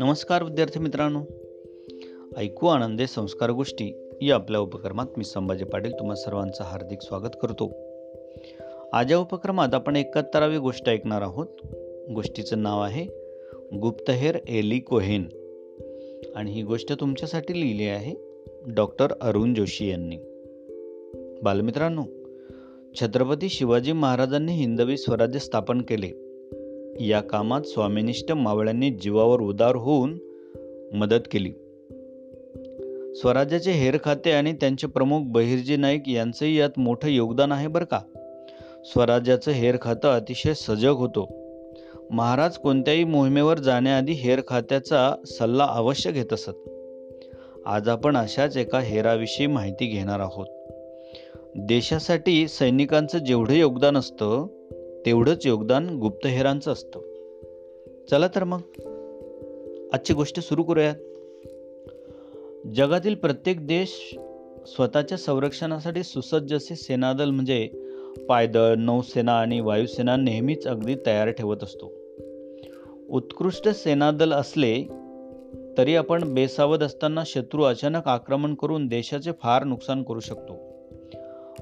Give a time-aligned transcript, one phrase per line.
[0.00, 1.20] नमस्कार विद्यार्थी मित्रांनो.
[2.36, 7.72] ऐकू आनंदे संस्कार गोष्टी या आपल्या उपक्रमात मी संभाजी पाटील तुम्हा सर्वांचं हार्दिक स्वागत करतो.
[8.92, 11.46] आज या उपक्रमात आपण एकाहत्तरावी गोष्ट ऐकणार आहोत.
[12.14, 13.06] गोष्टीचं नाव आहे
[13.78, 15.28] गुप्तहेर एली कोहेन.
[16.34, 18.14] आणि ही गोष्ट तुमच्यासाठी लिहिली आहे
[18.74, 20.16] डॉक्टर अरुण जोशी यांनी.
[21.42, 22.02] बालमित्रांनो
[22.94, 26.10] छत्रपती शिवाजी महाराजांनी हिंदवी स्वराज्य स्थापन केले.
[27.06, 30.18] या कामात स्वामिनिष्ठ मावळ्यांनी जीवावर उदार होऊन
[30.94, 31.50] मदत केली.
[33.14, 38.00] स्वराज्याचे हेर खाते आणि त्यांचे प्रमुख बहिर्जी नाईक यांचंही यात मोठं योगदान आहे बरं का?
[38.84, 41.28] स्वराज्याचं हेर खातं अतिशय सजग होतो.
[42.10, 46.68] महाराज कोणत्याही मोहिमेवर जाण्याआधी हेर खात्याचा सल्ला अवश्य घेत असत.
[47.66, 50.46] आज आपण अशाच एका हेराविषयी माहिती घेणार आहोत.
[51.56, 54.46] देशासाठी सैनिकांचं जेवढं योगदान असतं
[55.06, 57.00] तेवढंच योगदान गुप्तहेरांचं असतं.
[58.10, 58.60] चला तर मग
[59.92, 60.94] आजची गोष्ट सुरू करूयात.
[62.74, 64.18] जगातील प्रत्येक देश
[64.66, 67.68] स्वतःच्या संरक्षणासाठी सुसज्ज असे सेनादल म्हणजे
[68.28, 71.92] पायदळ नौसेना आणि वायुसेना नेहमीच अगदी तयार ठेवत असतो.
[73.08, 74.88] उत्कृष्ट सेनादल असले
[75.78, 80.67] तरी आपण बेसावध असताना शत्रू अचानक आक्रमण करून देशाचे फार नुकसान करू शकतो.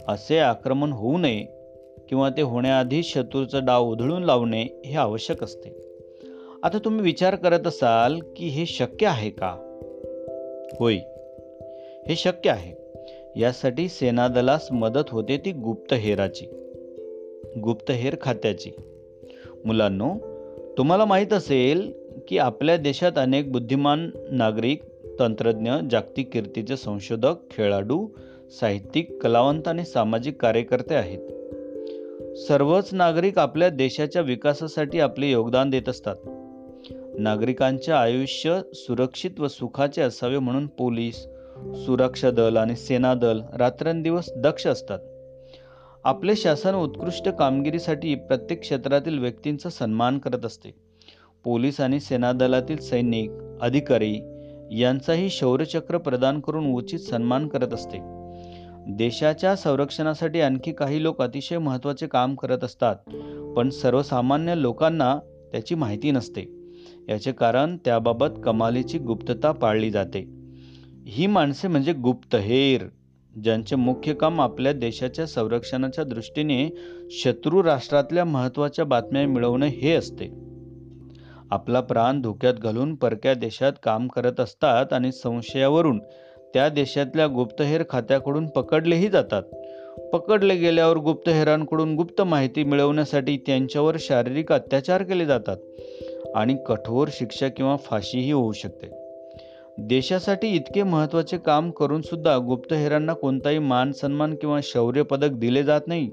[0.08, 1.46] असे आक्रमण होऊ नये
[2.08, 5.68] किंवा ते होण्याआधी शत्रूचा डाव उधळून लावणे हे आवश्यक असते.
[6.62, 9.78] आता तुम्ही विचार करत असाल की हे शक्य आहे का?
[10.80, 10.96] होय
[12.08, 12.74] हे शक्य आहे.
[13.40, 16.46] यासाठी सेनादलास मदत होते ती गुप्तहेराची
[17.60, 18.70] गुप्तहेर खात्याची.
[19.64, 20.14] मुलांनो
[20.78, 21.92] तुम्हाला माहीत असेल
[22.28, 24.82] की आपल्या देशात अनेक बुद्धिमान नागरिक
[25.18, 28.06] तंत्रज्ञ जागतिक कीर्तीचे संशोधक खेळाडू
[28.50, 31.18] साहित्यिक कलावंत आणि सामाजिक कार्यकर्ते आहेत.
[32.36, 36.16] सर्वच नागरिक आपल्या देशाच्या विकासासाठी आपले योगदान देत असतात.
[37.18, 41.26] नागरिकांचे आयुष्य सुरक्षित व सुखाचे असावे म्हणून पोलीस
[41.74, 44.98] सुरक्षा दल आणि सेना दल रात्रंदिवस दक्ष असतात.
[46.04, 50.74] आपले शासन उत्कृष्ट कामगिरीसाठी प्रत्येक क्षेत्रातील व्यक्तींचा सन्मान करत असते.
[51.44, 54.20] पोलीस आणि सेना दलातील सैनिक अधिकारी
[54.70, 58.15] यांचाही शौर्यचक्र प्रदान करून उचित सन्मान करत असते.
[58.88, 62.96] देशाच्या संरक्षणासाठी आणखी काही लोक अतिशय महत्त्वाचे काम करत असतात
[63.56, 65.18] पण सर्वसामान्य लोकांना
[65.52, 66.44] त्याची माहिती नसते.
[67.08, 70.20] याचे कारण त्याबाबत कमालीची गुप्तता पाळली जाते.
[71.06, 72.84] ही माणसे म्हणजे गुप्तहेर
[73.42, 76.68] ज्यांचे मुख्य काम आपल्या देशाच्या संरक्षणाच्या दृष्टीने
[77.10, 80.30] शत्रू राष्ट्रातल्या महत्त्वाच्या बातम्या मिळवणे हे असते.
[81.50, 86.00] आपला प्राण धोक्यात घालून परक्या देशात काम करत असतात आणि संशयावरून
[86.56, 89.42] त्या देशातल्या गुप्तहेर खात्याकडून पकडलेही जातात.
[90.12, 95.56] पकडले गेल्यावर गुप्तहेरांकडून गुप्त माहिती मिळवण्यासाठी त्यांच्यावर शारीरिक अत्याचार केले जातात
[96.34, 98.86] आणि कठोर शिक्षा किंवा फाशीही होऊ शकते.
[99.78, 105.80] देशासाठी इतके महत्त्वाचे काम करून सुद्धा गुप्तहेरांना कोणताही मान सन्मान किंवा शौर्य पदक दिले जात
[105.86, 106.10] नाही.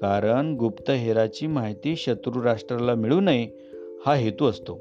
[0.00, 3.48] कारण गुप्तहेराची माहिती शत्रू राष्ट्राला मिळू नये
[4.06, 4.80] हा हेतू असतो.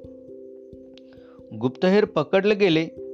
[1.62, 3.07] गुप्तहेर पकडले गेले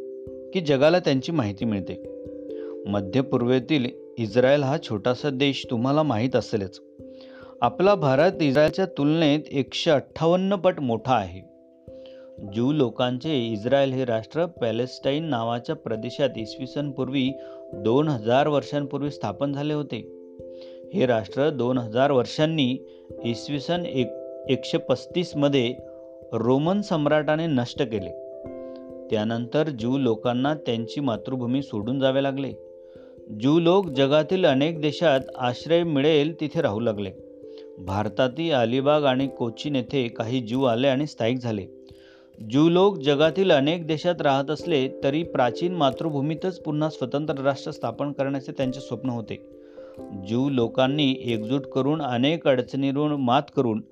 [0.53, 2.03] की जगाला त्यांची माहिती मिळते.
[2.87, 3.85] मध्य पूर्वेतील
[4.17, 6.81] इस्रायल हा छोटासा देश तुम्हाला माहीत असेलच.
[7.61, 11.53] आपला भारत इस्रायलच्या तुलनेत एकशे अठ्ठावन्न पट मोठा आहे.
[12.53, 17.31] ज्यू लोकांचे इस्रायल हे राष्ट्र पॅलेस्टाईन नावाच्या प्रदेशात इसवी सन पूर्वी
[17.73, 19.97] दोन हजार वर्षांपूर्वी स्थापन झाले होते.
[20.93, 22.77] हे राष्ट्र दोन हजार वर्षांनी
[23.23, 24.07] इसवी सन एक
[24.49, 25.75] एकशे पस्तीसमध्ये
[26.33, 28.22] रोमन सम्राटाने नष्ट केले.
[29.13, 32.53] त्यानंतर ज्यू लोकांना त्यांची मातृभूमी सोडून जावे लागले.
[33.39, 37.11] ज्यू लोक जगातील अनेक देशात आश्रय मिळेल तिथे राहू लागले.
[37.79, 41.65] भारतातील अलिबाग आणि कोचीन येथे काही ज्यू आले आणि स्थायिक झाले.
[42.49, 48.51] ज्यू लोक जगातील अनेक देशात राहत असले तरी प्राचीन मातृभूमीतच पुन्हा स्वतंत्र राष्ट्र स्थापन करण्याचे
[48.51, 49.35] त्यांचे स्वप्न होते.
[50.27, 53.83] ज्यू लोकांनी एकजूट करून अनेक अडचणींवर मात करून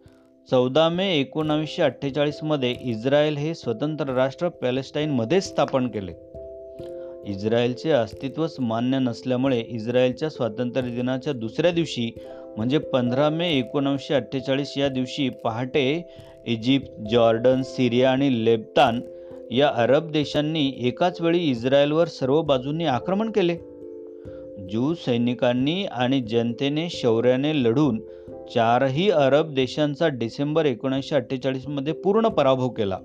[0.49, 6.11] चौदा मे एकोणावीसशे अठ्ठेचाळीसमध्ये इस्रायल हे स्वतंत्र राष्ट्र पॅलेस्टाईनमध्येच स्थापन केले.
[7.25, 12.09] इस्रायलचे अस्तित्वच मान्य नसल्यामुळे इस्रायलच्या स्वातंत्र्य दिनाच्या दुसऱ्या दिवशी
[12.57, 16.15] म्हणजे पंधरा मे एकोणावीसशे अठ्ठेचाळीस या दिवशी पहाटे
[16.47, 19.01] इजिप्त जॉर्डन सिरिया आणि लेबतान
[19.51, 23.55] या अरब देशांनी एकाच वेळी इस्रायलवर सर्व बाजूंनी आक्रमण केले.
[24.69, 28.01] ज्यू सैनिकांनी आणि जनतेने शौर्याने लढून
[28.53, 32.98] चारही अरब देशांचा डिसेंबर एकोणीसशे अठ्ठेचाळीसमध्ये पूर्ण पराभव केला.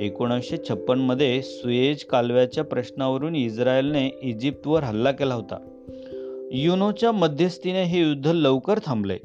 [0.00, 5.58] एकोणीसशे छप्पनमध्ये सुएज कालव्याच्या प्रश्नावरून इस्रायलने इजिप्तवर हल्ला केला होता.
[6.52, 9.18] युनोच्या मध्यस्थीने हे युद्ध लवकर थांबले.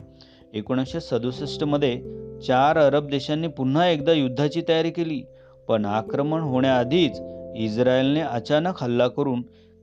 [0.54, 2.02] एकोणीसशे सदुसष्टमध्ये
[2.48, 5.22] चार अरब देशांनी पुन्हा एकदा युद्धाची तयारी केली
[5.68, 7.22] पण आक्रमण होण्याआधीच
[7.56, 9.42] इस्रायलने अचानक हल्ला करून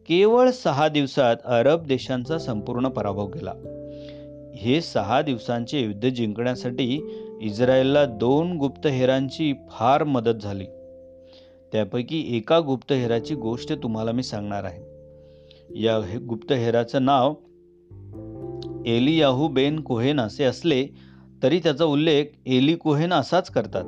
[0.09, 3.53] केवळ सहा दिवसात अरब देशांचा संपूर्ण पराभव केला.
[4.63, 7.01] हे सहा दिवसांचे युद्ध जिंकण्यासाठी
[7.41, 10.65] इस्रायलला दोन गुप्तहेरांची फार मदत झाली.
[11.73, 14.83] त्यापैकी एका गुप्तहेराची गोष्ट तुम्हाला मी सांगणार आहे.
[15.83, 17.35] या गुप्तहेराचं नाव
[18.87, 20.87] एलियाहू बेन कोहेन असे असले
[21.43, 23.85] तरी त्याचा उल्लेख एली कोहेन असाच करतात.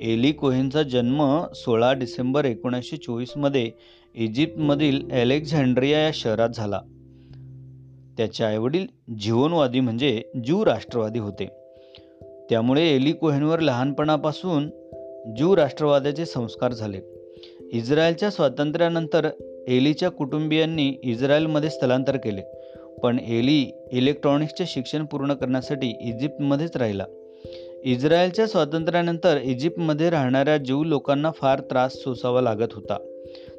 [0.00, 3.70] एली कोहेनचा जन्म सोळा डिसेंबर एकोणीसशे चोवीसमध्ये
[4.14, 6.80] इजिप्तमधील अलेक्झांड्रिया या शहरात झाला.
[8.22, 8.86] त्याचे आईवडील
[9.18, 11.46] जीवनवादी म्हणजे ज्यू राष्ट्रवादी होते.
[12.50, 14.66] त्यामुळे एली कोहेनवर लहानपणापासून
[15.36, 17.00] ज्यू राष्ट्रवादाचे संस्कार झाले.
[17.72, 19.28] इस्रायलच्या स्वातंत्र्यानंतर
[19.68, 22.42] एलीच्या कुटुंबियांनी इस्रायलमध्ये स्थलांतर केले
[23.02, 27.04] पण एली इलेक्ट्रॉनिक्सचे शिक्षण पूर्ण करण्यासाठी इजिप्तमध्येच राहिला.
[27.84, 32.98] इस्रायलच्या स्वातंत्र्यानंतर इजिप्तमध्ये राहणाऱ्या ज्यू लोकांना फार त्रास सोसावा लागत होता.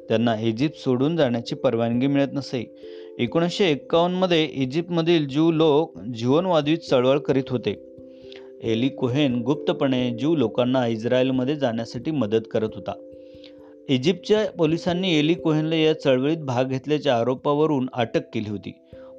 [0.08, 2.76] त्यांना इजिप्त सोडून जाण्याची परवानगी मिळत नसे.
[3.18, 7.74] एकोणीसशे एक्कावन्नमध्ये इजिप्तमधील ज्यू लोक जीवनवादी चळवळ करीत होते.
[8.62, 12.92] एली कोहेन गुप्तपणे ज्यू लोकांना इस्रायलमध्ये जाण्यासाठी मदत करत होता.
[13.88, 18.72] इजिप्तच्या पोलिसांनी एली कोहेनला या चळवळीत भाग घेतल्याच्या आरोपावरून अटक केली होती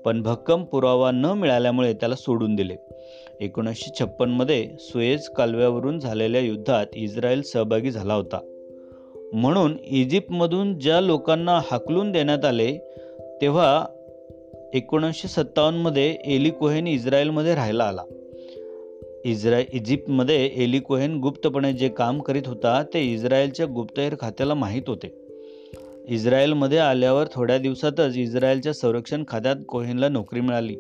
[0.06, 2.76] पण भक्कम पुरावा न मिळाल्यामुळे त्याला सोडून दिले.
[3.42, 8.40] एकोणीसशे छप्पनमध्ये सुएज कालव्यावरून झालेल्या युद्धात इस्रायल सहभागी झाला होता.
[9.34, 12.92] म्हणून इजिप्तमधून ज्या लोकांना हाकलून देण्यात आले
[13.42, 13.86] तेव्हा
[14.74, 18.02] एकोणीसशे सत्तावन्नमध्ये एली कोहेन इस्रायलमध्ये राहायला आला.
[19.26, 25.16] इस्राय इजिप्तमध्ये एली कोहेन गुप्तपणे जे काम करीत होता ते इस्रायलच्या गुप्तहेर खात्याला माहीत होते.
[26.08, 30.76] इस्रायलमध्ये आल्यावर थोड्या दिवसातच इस्रायलच्या संरक्षण खात्यात कोहेनला नोकरी मिळाली.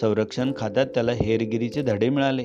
[0.00, 2.42] संरक्षण खात्यात त्याला हेरगिरीचे धडे मिळाले.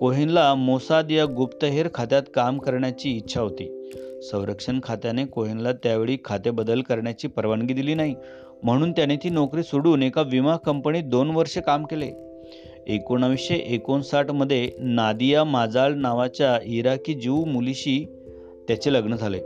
[0.00, 3.90] कोहेनला मोसाद या गुप्तहेर खात्यात काम करण्याची इच्छा होती.
[4.30, 8.14] संरक्षण खात्याने कोहेनला त्यावेळी खाते बदल करण्याची परवानगी दिली नाही.
[8.62, 12.10] म्हणून त्याने ती नोकरी सोडून एका विमा कंपनीत दोन वर्षे काम केले.
[12.86, 18.06] एकोणावीसशे एकोणसाठमध्ये नादिया माजाळ नावाच्या इराकी जीव मुलीशी
[18.68, 19.38] त्याचे लग्न झाले.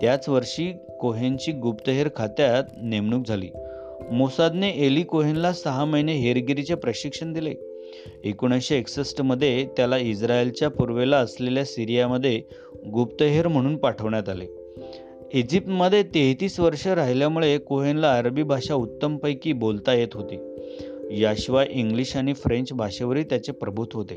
[0.00, 3.48] त्याच वर्षी कोहेनची गुप्तहेर खात्यात नेमणूक झाली.
[4.12, 7.75] मोसादने एली कोहेनला सहा महिने हेरगिरीचे प्रशिक्षण दिले.
[8.24, 12.42] एकोणीसशे एकसष्टमध्ये त्याला इस्रायलच्या पूर्वेला असलेल्या सिरियामध्ये
[12.92, 14.46] गुप्तहेर म्हणून पाठवण्यात आले.
[15.32, 20.38] इजिप्तमध्ये तेहतीस वर्ष राहिल्यामुळे कोहेनला अरबी भाषा उत्तमपैकी बोलता येत होती.
[21.20, 24.16] याशिवाय इंग्लिश आणि फ्रेंच भाषेवरही त्याचे प्रभुत्व होते.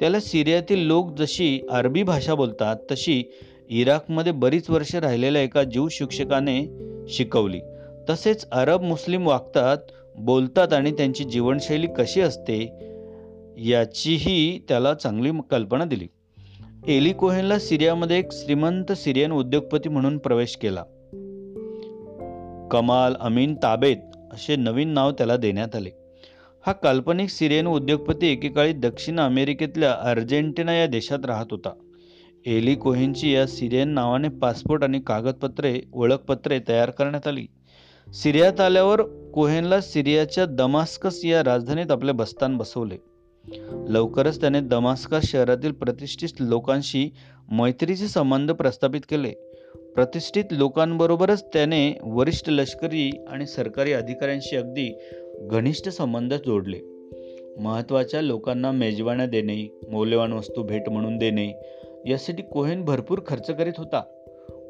[0.00, 3.22] त्याला सिरियातील लोक जशी अरबी भाषा बोलतात तशी
[3.70, 6.68] इराकमध्ये बरीच वर्ष राहिलेल्या एका जीव शिक्षकाने
[7.08, 7.60] शिकवली.
[8.10, 9.78] तसेच अरब मुस्लिम वागतात
[10.16, 12.86] बोलतात आणि त्यांची जीवनशैली कशी असते
[13.58, 16.08] याचीही त्याला चांगली कल्पना दिली.
[16.86, 20.82] एली कोहेनला सिरियामध्ये एक श्रीमंत सिरियन उद्योगपती म्हणून प्रवेश केला.
[22.70, 23.96] कमाल अमीन ताबेत
[24.32, 25.90] असे नवीन नाव त्याला देण्यात आले.
[26.66, 31.72] हा काल्पनिक सिरियन उद्योगपती एकेकाळी दक्षिण अमेरिकेतल्या अर्जेंटिना या देशात राहत होता.
[32.46, 37.46] एली कोहेनची या सिरियन नावाने पासपोर्ट आणि कागदपत्रे ओळखपत्रे तयार करण्यात आली.
[38.14, 39.02] सिरियात आल्यावर
[39.34, 43.15] कोहेनला सिरियाच्या दमास्कस या राजधानीत आपले बस्तान बसवले.
[43.88, 47.10] लवकरच त्याने दमास्कस शहरातील प्रतिष्ठित लोकांशी
[47.52, 49.32] मैत्रीचे संबंध प्रस्थापित केले.
[49.94, 54.98] प्रतिष्ठित लोकांबरोबरच त्याने वरिष्ठ लष्करी आणि सरकारी अधिकाऱ्यांशी अगदी
[55.40, 56.80] घनिष्ठ संबंध जोडले.
[57.58, 61.52] महत्त्वाच्या लोकांना मेजवान्या देणे मौल्यवान वस्तू भेट म्हणून देणे
[62.06, 64.02] यासाठी कोहेन भरपूर खर्च करीत होता.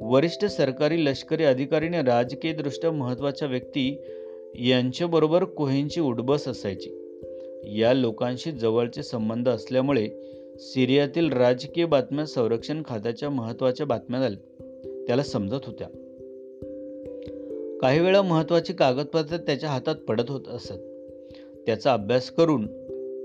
[0.00, 4.02] वरिष्ठ सरकारी लष्करी अधिकारीने राजकीयदृष्ट्या महत्त्वाच्या व्यक्ती
[4.54, 7.05] यांच्याबरोबर कोहेनची उडबस असायची.
[7.64, 10.08] या लोकांशी जवळचे संबंध असल्यामुळे
[10.58, 14.62] सिरियातील राजकीय बातम्या संरक्षण खात्याच्या महत्त्वाच्या बातम्या झाल्या.
[15.06, 15.88] त्याला समजत होत्या.
[17.80, 20.72] काही वेळा महत्त्वाची कागदपत्रे त्याच्या हातात पडत होत असत.
[21.66, 22.66] त्याचा अभ्यास करून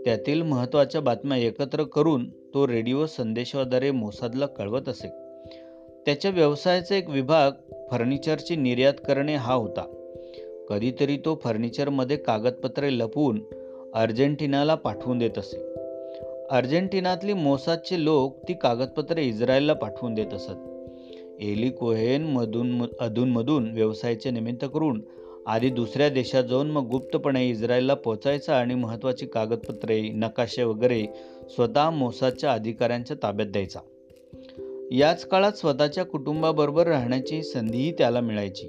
[0.04, 5.08] त्यातील महत्त्वाच्या बातम्या एकत्र करून तो रेडिओ संदेशाद्वारे मोसादला कळवत असे.
[6.06, 7.52] त्याच्या व्यवसायाचा एक विभाग
[7.92, 9.98] फर्निचरची निर्यात करणे हा होता.
[10.70, 13.44] कधीतरी तो फर्निचरमध्ये कागदपत्रे लपवून
[13.96, 15.74] अर्जेंटिनाला पाठवून देत असे.
[16.50, 20.52] अर्जेंटिनातली मोसादचे लोक ती कागदपत्रे इस्रायलला पाठवून देत असत.
[21.40, 25.04] एली कोहेन मधून अधूनमधून व्यवसायाचे निमित्त करून
[25.48, 31.06] आधी दुसऱ्या देशात जाऊन मग गुप्तपणे इस्रायलला पोचायचा आणि महत्त्वाची कागदपत्रे नकाशे वगैरे
[31.50, 33.80] स्वतः मोसादच्या अधिकाऱ्यांच्या ताब्यात द्यायचा.
[34.92, 38.68] याच काळात स्वतःच्या कुटुंबाबरोबर राहण्याची संधीही त्याला मिळायची.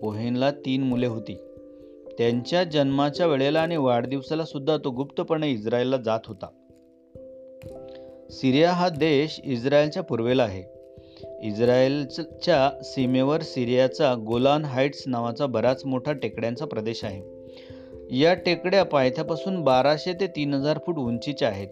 [0.00, 1.36] कोहेनला तीन मुले होती.
[2.18, 6.46] त्यांच्या जन्माच्या वेळेला आणि वाढदिवसाला सुद्धा तो गुप्तपणे इस्रायलला जात होता.
[8.30, 10.62] सिरिया हा देश इस्रायलच्या पूर्वेला आहे.
[11.48, 17.22] इस्रायलच्या सीमेवर सिरियाचा गोलान हाईट्स नावाचा बराच मोठा टेकड्यांचा प्रदेश आहे.
[18.10, 21.68] या टेकड्या पायथ्यापासून बाराशे ते तीन हजार फूट उंचीच्या आहेत.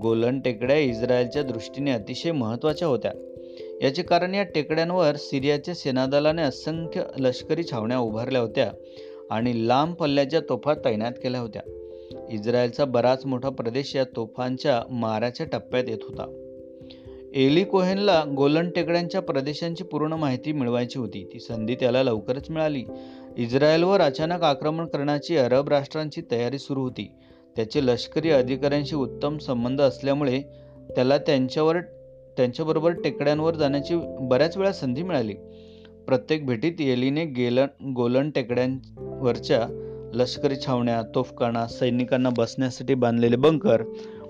[0.00, 3.12] गोलन टेकड्या इस्रायलच्या दृष्टीने अतिशय महत्त्वाच्या होत्या.
[3.82, 8.72] याचे कारण या टेकड्यांवर सिरियाच्या सेनादलाने असंख्य लष्करी छावण्या उभारल्या होत्या.
[9.30, 11.62] आणि लांब पल्ल्याच्या तोफा तैनात केल्या होत्या.
[12.30, 16.42] इस्रायलचा बराच मोठा प्रदेश या तोफांच्या माराच्या टप्प्यात येत होता.
[17.34, 21.30] एली कोहेनला गोलन टेकड्यांच्या प्रदेशांची पूर्ण माहिती मिळवायची होती.
[21.32, 22.84] ती संधी त्याला लवकरच मिळाली.
[23.36, 27.10] इस्रायलवर अचानक आक्रमण करण्याची अरब राष्ट्रांची तयारी सुरू होती.
[27.56, 30.42] त्याचे लष्करी अधिकाऱ्यांशी उत्तम संबंध असल्यामुळे
[30.96, 31.80] त्याला त्यांच्यावर
[32.36, 35.34] त्यांच्याबरोबर टेकड्यांवर जाण्याची बऱ्याच वेळा संधी मिळाली.
[36.06, 39.82] प्रत्येक भेटीत येलीने गेलन गोलन टेकड्यांवरच्या
[40.14, 43.82] लष्करी छावण्या तोफखाना सैनिकांना बसण्यासाठी बांधलेले बंकर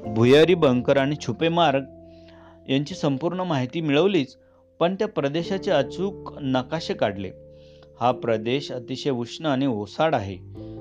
[0.06, 1.82] भुयारी बंकर आणि छुपे मार्ग
[2.68, 4.36] यांची संपूर्ण माहिती मिळवलीच
[4.80, 7.30] पण त्या प्रदेशाचे अचूक नकाशे काढले.
[8.00, 10.36] हा प्रदेश अतिशय उष्ण आणि ओसाड आहे.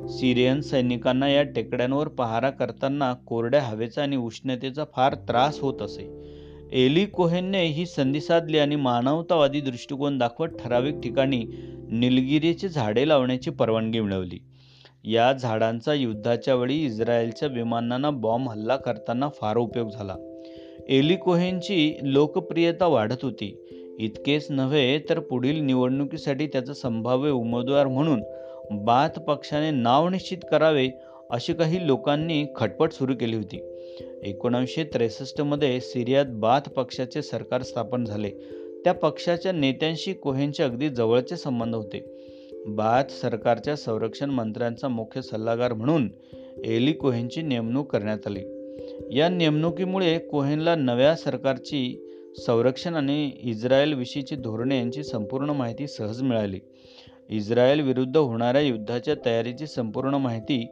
[0.07, 6.34] सिरियन सैनिकांना या टेकड्यांवर पहारा करताना कोरड्या हवेचा आणि उष्णतेचा फार त्रास होत असे.
[6.73, 11.45] एली कोहेनने ही संधी साधली आणि मानवतावादी दृष्टिकोन दाखवत ठराविक ठिकाणी
[11.91, 14.39] निलगिरीची झाडे लावण्याची परवानगी मिळवली.
[15.03, 20.15] या झाडांचा युद्धाच्या वेळी इस्रायलच्या विमानांना बॉम्ब हल्ला करताना फार उपयोग झाला.
[20.89, 23.67] एली कोहेनची लोकप्रियता वाढत होती.
[23.99, 28.23] इतकेच नव्हे तर पुढील निवडणुकीसाठी त्याचा संभाव्य उमेदवार म्हणून
[28.71, 30.89] बाथ पक्षाने नाव निश्चित करावे
[31.29, 33.74] अशी काही लोकांनी खटपट सुरू केली होती.
[34.23, 38.29] एकोणावीसशे त्रेसष्टमध्ये सिरियात बाथ पक्षाचे सरकार स्थापन झाले.
[38.83, 42.15] त्या पक्षाच्या नेत्यांशी कोहेनचे अगदी जवळचे संबंध होते.
[42.67, 46.09] बाथ सरकारच्या संरक्षण मंत्र्यांचा मुख्य सल्लागार म्हणून
[46.65, 48.39] एली कोहेनची नेमणूक करण्यात आली.
[49.11, 52.01] या नेमणुकीमुळे कोहेनला नव्या सरकारची
[52.37, 56.59] संरक्षण आणि इस्रायलविषयीची धोरणे यांची संपूर्ण माहिती सहज मिळाली.
[57.29, 60.67] इस्रायल विरुद्ध होणाऱ्या युद्धाच्या तयारीची संपूर्ण माहिती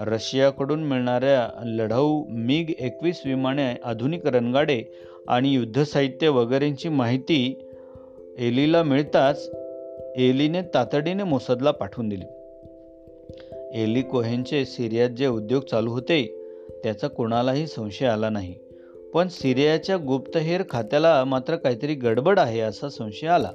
[0.00, 4.82] रशियाकडून मिळणाऱ्या लढाऊ मिग एकवीस विमाने आधुनिक रणगाडे
[5.28, 7.68] आणि युद्धसाहित्य वगैरेंची माहिती
[8.38, 9.50] एलीला मिळताच
[10.16, 12.24] एलीने तातडीने मोसदला पाठवून दिली.
[13.82, 16.40] एली कोहेनचे सिरियात जे उद्योग चालू होते
[16.84, 18.54] त्याचा कोणालाही संशय आला नाही.
[19.14, 23.50] पण सिरियाच्या गुप्तहेर खात्याला मात्र काहीतरी गडबड आहे असा संशय आला.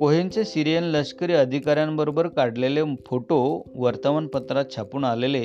[0.00, 5.42] कोहेनचे सिरियन लष्करी अधिकाऱ्यांबरोबर काढलेले फोटो वर्तमानपत्रात छापून आलेले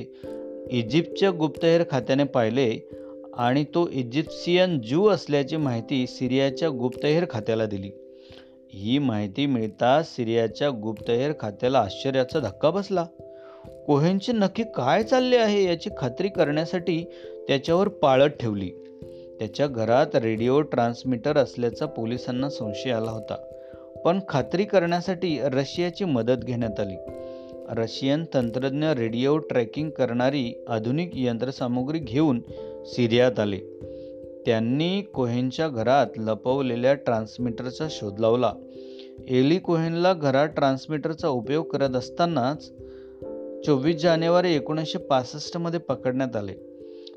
[0.72, 2.90] इजिप्तच्या गुप्तहेर खात्याने पाहिले
[3.38, 7.92] आणि तो इजिप्शियन जू असल्याची माहिती सिरियाच्या गुप्तहेर खात्याला दिली.
[8.74, 13.06] ही माहिती मिळताच सिरियाच्या गुप्तहेर खात्याला आश्चर्याचा धक्का बसला.
[13.88, 17.04] कोहेनचे नक्की काय चालले आहे याची खात्री करण्यासाठी
[17.48, 18.70] त्याच्यावर पाळत ठेवली.
[19.40, 23.36] त्याच्या घरात रेडिओ ट्रान्समीटर असल्याचा पोलिसांना संशय आला होता.
[24.06, 26.96] पण खात्री करण्यासाठी रशियाची मदत घेण्यात आली.
[27.70, 32.42] रशियन तंत्रज्ञ रेडिओ ट्रॅकिंग करणारी आधुनिक यंत्रसामुग्री घेऊन
[32.86, 33.60] सिरियात आले.
[34.46, 38.54] त्यांनी कोहेनच्या घरात लपवलेल्या ट्रान्समीटरचा शोध लावला.
[39.28, 42.72] एली कोहेनला घरात ट्रान्समीटरचा उपयोग करत असतानाच
[43.66, 46.54] चोवीस जानेवारी एकोणीसशे पासष्टमध्ये पकडण्यात आले.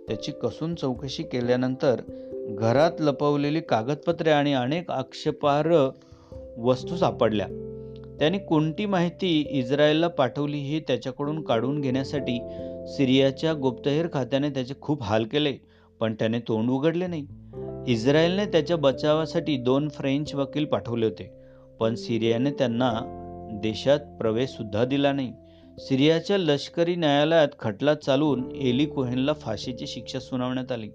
[0.08, 2.00] त्याची कसून चौकशी केल्यानंतर
[2.48, 5.88] घरात लपवलेली कागदपत्रे आणि अनेक आक्षेपार्ह
[6.58, 7.46] वस्तू सापडल्या.
[8.18, 12.38] त्याने कोणती माहिती इस्रायलला पाठवली हे त्याच्याकडून काढून घेण्यासाठी
[12.86, 15.52] सिरियाच्या गुप्तहेर खात्याने त्याचे खूप हाल केले
[16.00, 17.26] पण त्याने तोंड उघडले नाही.
[17.88, 21.30] इस्रायलने त्याच्या बचावासाठी दोन फ्रेंच वकील पाठवले होते
[21.80, 22.92] पण सिरियाने त्यांना
[23.62, 25.32] देशात प्रवेशसुद्धा दिला नाही.
[25.78, 30.90] सिरियाच्या लष्करी न्यायालयात खटला चालवून एली कोहेनला फाशीची शिक्षा सुनावण्यात आली.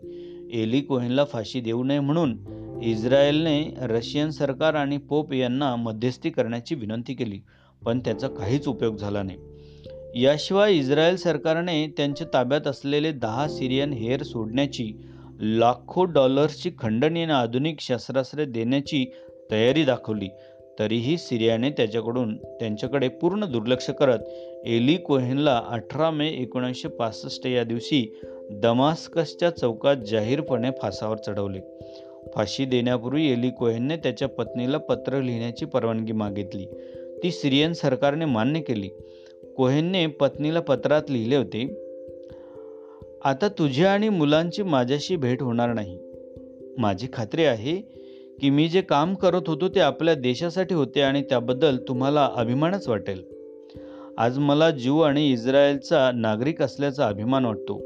[0.54, 2.36] एली कोहेनला फाशी देऊ नये म्हणून
[2.82, 7.40] इस्रायलने रशियन सरकार आणि पोप यांना मध्यस्थी करण्याची विनंती केली
[7.86, 9.38] पण त्याचा काहीच उपयोग झाला नाही.
[10.24, 14.94] याशिवाय इस्रायल सरकारने त्यांच्या ताब्यात असलेले दहा सिरियन हेर सोडण्याची
[15.42, 19.06] लाखो डॉलर्सची खंडणी आणि आधुनिक शस्त्रास्त्रे देण्याची
[19.52, 20.30] तयारी दाखवली
[20.80, 24.20] तरीही सिरियाने त्याच्याकडून त्यांच्याकडे पूर्ण दुर्लक्ष करत
[24.66, 28.20] एली कोहेनला अठरा मे एकोणीसशे पासष्ट या दिवशी
[28.52, 31.60] दमास्कसच्या चौकात जाहीरपणे फासावर चढवले.
[32.36, 36.66] फाशी देण्यापूर्वी एली कोहेनने त्याच्या पत्नीला पत्र लिहिण्याची परवानगी मागितली.
[37.24, 38.90] ती सिरियन सरकारने मान्य केली.
[39.58, 41.84] कोहेनने पत्नीला पत्रात लिहिले होते
[43.24, 46.00] आता तुझ्या आणि मुलांची माझ्याशी भेट होणार नाही.
[46.78, 47.76] माझी खात्री आहे
[48.42, 53.24] की मी जे काम करत होतो ते आपल्या देशासाठी होते आणि त्याबद्दल तुम्हाला अभिमानच वाटेल.
[54.18, 57.82] आज मला ज्यू आणि इस्रायलचा नागरिक असल्याचा अभिमान वाटतो.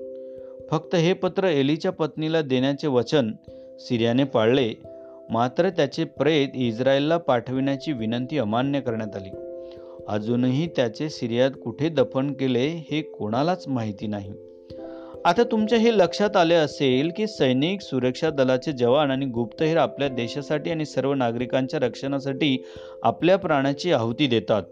[0.72, 3.32] फक्त हे पत्र एलीच्या पत्नीला देण्याचे वचन
[3.79, 4.74] सिरियाने पाळले
[5.29, 9.29] मात्र त्याचे प्रेत इस्रायलला पाठविण्याची विनंती अमान्य करण्यात आली.
[10.07, 14.34] अजूनही त्याचे सिरियात कुठे दफन केले हे कोणालाच माहिती नाही.
[15.25, 20.72] आता तुमच्या हे लक्षात आले असेल की सैनिक सुरक्षा दलाचे जवान आणि गुप्तहेर आपल्या देशासाठी
[20.72, 22.63] आणि सर्व नागरिकांच्या रक्षणासाठी
[23.03, 24.63] आपल्या प्राणाची आहुती देतात.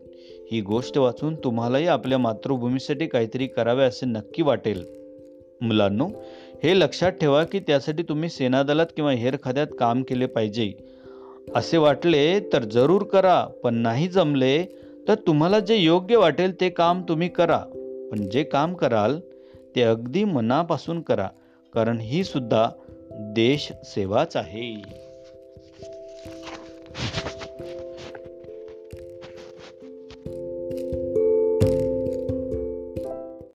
[0.51, 5.04] ही गोष्ट वाचून तुम्हालाही आपल्या मातृभूमीसाठी काहीतरी करावे असे नक्की वाटेल.
[5.61, 6.07] मुलांनो
[6.63, 10.71] हे लक्षात ठेवा की त्यासाठी तुम्ही सेनादलात किंवा हेर खात्यात काम केले पाहिजे.
[11.55, 14.63] असे वाटले तर जरूर करा पण नाही जमले
[15.07, 17.57] तर तुम्हाला जे योग्य वाटेल ते काम तुम्ही करा.
[18.11, 19.19] पण जे काम कराल
[19.75, 21.27] ते अगदी मनापासून करा
[21.73, 22.69] कारण ही सुद्धा
[23.11, 25.04] देश सेवाच आहे.